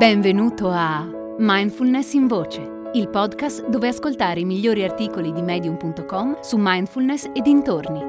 [0.00, 6.56] Benvenuto a Mindfulness in Voce, il podcast dove ascoltare i migliori articoli di medium.com su
[6.58, 8.00] mindfulness e dintorni.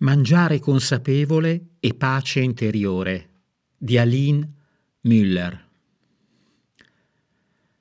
[0.00, 3.30] Mangiare consapevole e pace interiore
[3.74, 4.50] di Aline
[5.04, 5.58] Müller.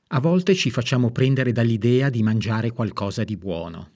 [0.07, 3.94] A volte ci facciamo prendere dall'idea di mangiare qualcosa di buono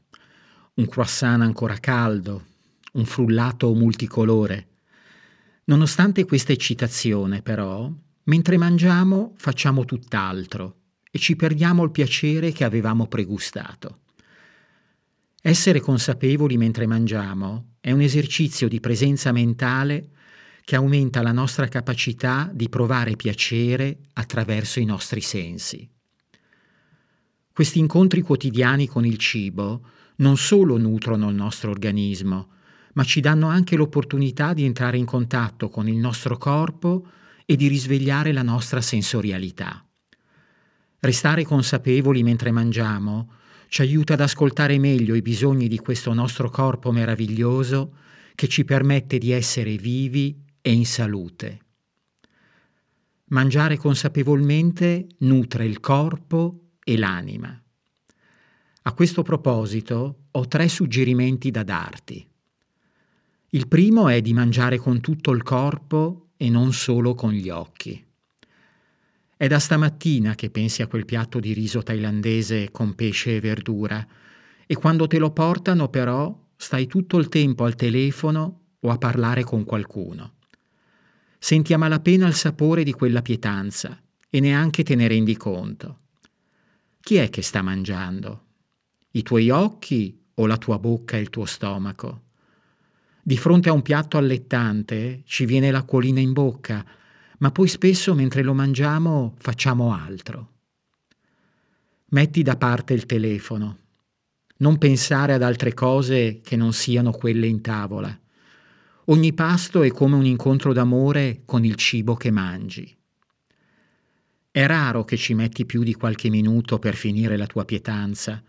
[0.80, 2.46] un croissant ancora caldo,
[2.94, 4.68] un frullato multicolore.
[5.66, 7.92] Nonostante questa eccitazione, però,
[8.24, 10.78] mentre mangiamo facciamo tutt'altro
[11.12, 14.04] e ci perdiamo il piacere che avevamo pregustato.
[15.42, 20.12] Essere consapevoli mentre mangiamo è un esercizio di presenza mentale
[20.64, 25.90] che aumenta la nostra capacità di provare piacere attraverso i nostri sensi.
[27.52, 29.82] Questi incontri quotidiani con il cibo
[30.20, 32.50] non solo nutrono il nostro organismo,
[32.94, 37.08] ma ci danno anche l'opportunità di entrare in contatto con il nostro corpo
[37.46, 39.84] e di risvegliare la nostra sensorialità.
[41.00, 43.32] Restare consapevoli mentre mangiamo
[43.70, 47.96] ci aiuta ad ascoltare meglio i bisogni di questo nostro corpo meraviglioso
[48.34, 51.60] che ci permette di essere vivi e in salute.
[53.26, 57.62] Mangiare consapevolmente nutre il corpo e l'anima.
[58.84, 62.26] A questo proposito ho tre suggerimenti da darti.
[63.50, 68.06] Il primo è di mangiare con tutto il corpo e non solo con gli occhi.
[69.36, 74.06] È da stamattina che pensi a quel piatto di riso thailandese con pesce e verdura
[74.66, 79.44] e quando te lo portano però stai tutto il tempo al telefono o a parlare
[79.44, 80.34] con qualcuno.
[81.38, 86.00] Senti a malapena il sapore di quella pietanza e neanche te ne rendi conto.
[87.02, 88.49] Chi è che sta mangiando?
[89.12, 92.24] I tuoi occhi o la tua bocca e il tuo stomaco.
[93.22, 96.86] Di fronte a un piatto allettante ci viene l'acquolina in bocca,
[97.40, 100.54] ma poi spesso mentre lo mangiamo facciamo altro.
[102.10, 103.78] Metti da parte il telefono.
[104.58, 108.18] Non pensare ad altre cose che non siano quelle in tavola.
[109.06, 112.96] Ogni pasto è come un incontro d'amore con il cibo che mangi.
[114.52, 118.44] È raro che ci metti più di qualche minuto per finire la tua pietanza,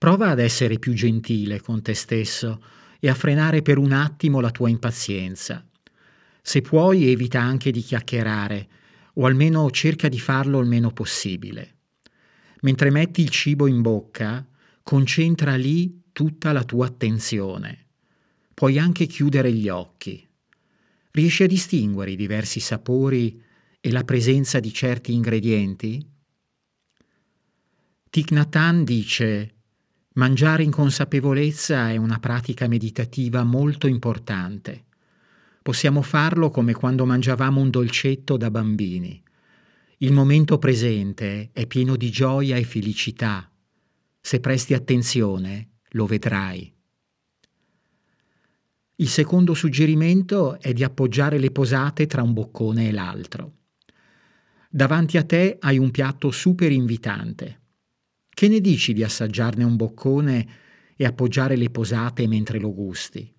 [0.00, 2.62] Prova ad essere più gentile con te stesso
[2.98, 5.62] e a frenare per un attimo la tua impazienza.
[6.40, 8.68] Se puoi evita anche di chiacchierare,
[9.12, 11.80] o almeno cerca di farlo il meno possibile.
[12.62, 14.48] Mentre metti il cibo in bocca,
[14.82, 17.88] concentra lì tutta la tua attenzione.
[18.54, 20.26] Puoi anche chiudere gli occhi.
[21.10, 23.38] Riesci a distinguere i diversi sapori
[23.78, 26.02] e la presenza di certi ingredienti?
[28.08, 29.56] Thich Nhat Hanh dice
[30.14, 34.86] Mangiare in consapevolezza è una pratica meditativa molto importante.
[35.62, 39.22] Possiamo farlo come quando mangiavamo un dolcetto da bambini.
[39.98, 43.48] Il momento presente è pieno di gioia e felicità.
[44.20, 46.72] Se presti attenzione, lo vedrai.
[48.96, 53.52] Il secondo suggerimento è di appoggiare le posate tra un boccone e l'altro.
[54.68, 57.58] Davanti a te hai un piatto super invitante.
[58.40, 60.48] Che ne dici di assaggiarne un boccone
[60.96, 63.30] e appoggiare le posate mentre lo gusti?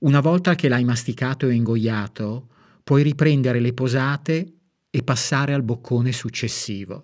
[0.00, 2.48] Una volta che l'hai masticato e ingoiato,
[2.82, 4.54] puoi riprendere le posate
[4.90, 7.00] e passare al boccone successivo.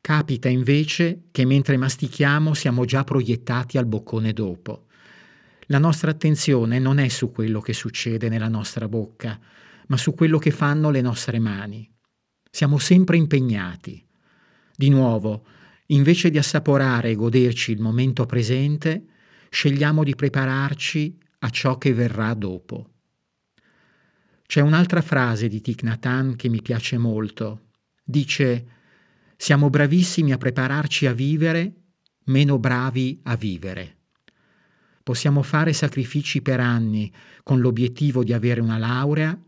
[0.00, 4.86] Capita invece che mentre mastichiamo siamo già proiettati al boccone dopo.
[5.66, 9.38] La nostra attenzione non è su quello che succede nella nostra bocca,
[9.86, 11.88] ma su quello che fanno le nostre mani.
[12.50, 14.08] Siamo sempre impegnati.
[14.80, 15.44] Di nuovo,
[15.88, 19.04] invece di assaporare e goderci il momento presente,
[19.50, 22.88] scegliamo di prepararci a ciò che verrà dopo.
[24.46, 27.66] C'è un'altra frase di Thich Nhat che mi piace molto.
[28.02, 28.66] Dice,
[29.36, 31.74] siamo bravissimi a prepararci a vivere,
[32.28, 33.96] meno bravi a vivere.
[35.02, 37.12] Possiamo fare sacrifici per anni
[37.42, 39.38] con l'obiettivo di avere una laurea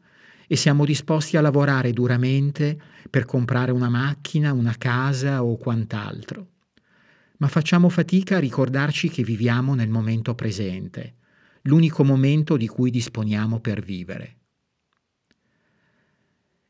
[0.52, 2.78] e siamo disposti a lavorare duramente
[3.08, 6.48] per comprare una macchina, una casa o quant'altro.
[7.38, 11.14] Ma facciamo fatica a ricordarci che viviamo nel momento presente,
[11.62, 14.40] l'unico momento di cui disponiamo per vivere.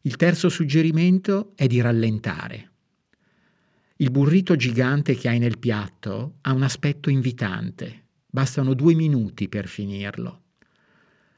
[0.03, 2.71] Il terzo suggerimento è di rallentare.
[3.97, 8.05] Il burrito gigante che hai nel piatto ha un aspetto invitante.
[8.31, 10.43] Bastano due minuti per finirlo.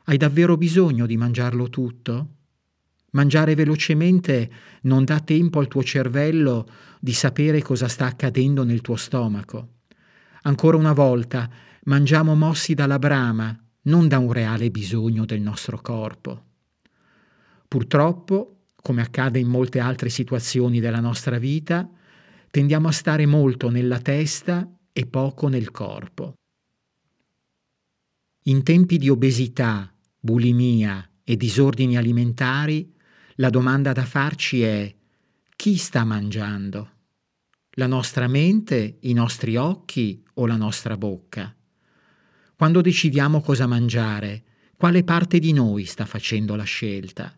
[0.05, 2.29] Hai davvero bisogno di mangiarlo tutto?
[3.13, 4.51] Mangiare velocemente
[4.83, 6.67] non dà tempo al tuo cervello
[7.01, 9.69] di sapere cosa sta accadendo nel tuo stomaco.
[10.43, 11.49] Ancora una volta,
[11.87, 16.45] Mangiamo mossi dalla brama, non da un reale bisogno del nostro corpo.
[17.69, 21.87] Purtroppo, come accade in molte altre situazioni della nostra vita,
[22.51, 26.33] tendiamo a stare molto nella testa e poco nel corpo.
[28.45, 29.94] In tempi di obesità,
[30.25, 32.91] bulimia e disordini alimentari,
[33.35, 34.95] la domanda da farci è
[35.55, 36.91] chi sta mangiando?
[37.73, 41.55] La nostra mente, i nostri occhi o la nostra bocca?
[42.57, 44.45] Quando decidiamo cosa mangiare,
[44.79, 47.31] quale parte di noi sta facendo la scelta?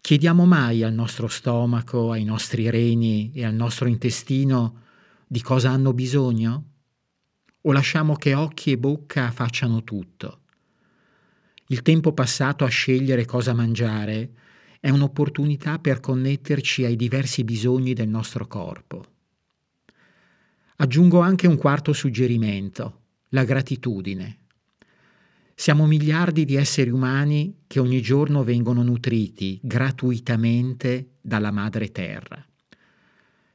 [0.00, 4.82] Chiediamo mai al nostro stomaco, ai nostri reni e al nostro intestino
[5.26, 6.64] di cosa hanno bisogno?
[7.62, 10.42] O lasciamo che occhi e bocca facciano tutto?
[11.70, 14.30] Il tempo passato a scegliere cosa mangiare
[14.80, 19.04] è un'opportunità per connetterci ai diversi bisogni del nostro corpo.
[20.76, 23.00] Aggiungo anche un quarto suggerimento,
[23.30, 24.38] la gratitudine.
[25.54, 32.42] Siamo miliardi di esseri umani che ogni giorno vengono nutriti gratuitamente dalla madre terra.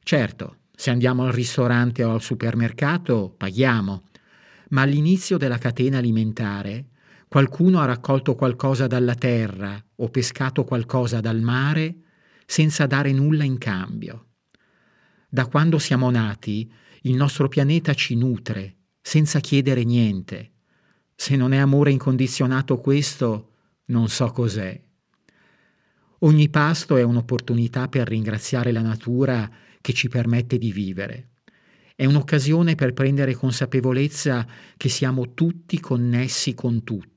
[0.04, 4.04] Certo, se andiamo al ristorante o al supermercato paghiamo,
[4.68, 6.90] ma all'inizio della catena alimentare
[7.34, 11.96] qualcuno ha raccolto qualcosa dalla terra o pescato qualcosa dal mare
[12.46, 14.34] senza dare nulla in cambio.
[15.28, 16.72] Da quando siamo nati,
[17.02, 20.52] il nostro pianeta ci nutre senza chiedere niente.
[21.16, 23.54] Se non è amore incondizionato questo,
[23.86, 24.80] non so cos'è.
[26.20, 29.50] Ogni pasto è un'opportunità per ringraziare la natura
[29.80, 31.30] che ci permette di vivere.
[31.96, 34.46] È un'occasione per prendere consapevolezza
[34.76, 37.13] che siamo tutti connessi con tutto,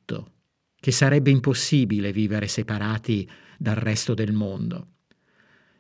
[0.79, 4.88] che sarebbe impossibile vivere separati dal resto del mondo.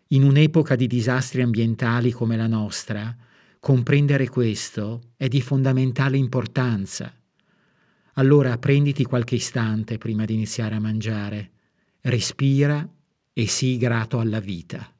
[0.07, 3.15] In un'epoca di disastri ambientali come la nostra,
[3.59, 7.13] comprendere questo è di fondamentale importanza.
[8.13, 11.51] Allora prenditi qualche istante prima di iniziare a mangiare,
[12.01, 12.87] respira
[13.33, 14.91] e sii grato alla vita.